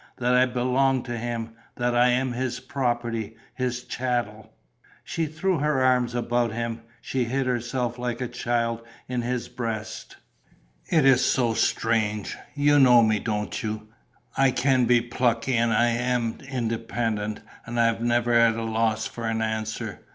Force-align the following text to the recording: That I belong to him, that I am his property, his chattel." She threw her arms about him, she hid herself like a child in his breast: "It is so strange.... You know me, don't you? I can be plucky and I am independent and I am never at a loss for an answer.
That 0.17 0.33
I 0.33 0.47
belong 0.47 1.03
to 1.03 1.15
him, 1.15 1.51
that 1.75 1.95
I 1.95 2.07
am 2.09 2.31
his 2.33 2.59
property, 2.59 3.37
his 3.53 3.83
chattel." 3.83 4.51
She 5.03 5.27
threw 5.27 5.59
her 5.59 5.79
arms 5.83 6.15
about 6.15 6.51
him, 6.51 6.81
she 7.01 7.25
hid 7.25 7.45
herself 7.45 7.99
like 7.99 8.19
a 8.19 8.27
child 8.27 8.81
in 9.07 9.21
his 9.21 9.47
breast: 9.47 10.17
"It 10.87 11.05
is 11.05 11.23
so 11.23 11.53
strange.... 11.53 12.35
You 12.55 12.79
know 12.79 13.03
me, 13.03 13.19
don't 13.19 13.61
you? 13.61 13.89
I 14.35 14.49
can 14.49 14.85
be 14.85 15.01
plucky 15.01 15.55
and 15.55 15.71
I 15.71 15.89
am 15.89 16.39
independent 16.49 17.41
and 17.67 17.79
I 17.79 17.85
am 17.89 18.07
never 18.07 18.33
at 18.33 18.55
a 18.55 18.63
loss 18.63 19.05
for 19.05 19.27
an 19.27 19.43
answer. 19.43 20.01